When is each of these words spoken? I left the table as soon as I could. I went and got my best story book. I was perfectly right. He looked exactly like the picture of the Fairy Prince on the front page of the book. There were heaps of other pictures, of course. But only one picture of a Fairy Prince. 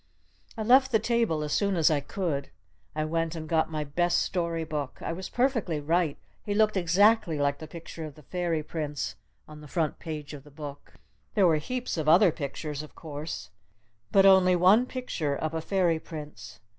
I 0.57 0.63
left 0.63 0.91
the 0.91 0.97
table 0.97 1.43
as 1.43 1.53
soon 1.53 1.75
as 1.75 1.91
I 1.91 1.99
could. 1.99 2.49
I 2.95 3.05
went 3.05 3.35
and 3.35 3.47
got 3.47 3.69
my 3.71 3.83
best 3.83 4.19
story 4.21 4.63
book. 4.63 4.97
I 4.99 5.13
was 5.13 5.29
perfectly 5.29 5.79
right. 5.79 6.17
He 6.43 6.55
looked 6.55 6.75
exactly 6.75 7.37
like 7.37 7.59
the 7.59 7.67
picture 7.67 8.03
of 8.05 8.15
the 8.15 8.23
Fairy 8.23 8.63
Prince 8.63 9.15
on 9.47 9.61
the 9.61 9.67
front 9.67 9.99
page 9.99 10.33
of 10.33 10.43
the 10.43 10.49
book. 10.49 10.95
There 11.35 11.45
were 11.45 11.57
heaps 11.57 11.97
of 11.97 12.09
other 12.09 12.31
pictures, 12.31 12.81
of 12.81 12.95
course. 12.95 13.51
But 14.11 14.25
only 14.25 14.55
one 14.55 14.87
picture 14.87 15.35
of 15.35 15.53
a 15.53 15.61
Fairy 15.61 15.99
Prince. 15.99 16.61